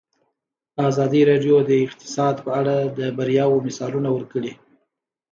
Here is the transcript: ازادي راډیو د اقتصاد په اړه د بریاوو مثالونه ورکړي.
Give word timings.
ازادي 0.89 1.21
راډیو 1.29 1.55
د 1.69 1.71
اقتصاد 1.85 2.35
په 2.45 2.49
اړه 2.59 2.75
د 2.97 2.99
بریاوو 3.17 3.63
مثالونه 3.67 4.09
ورکړي. 4.13 4.53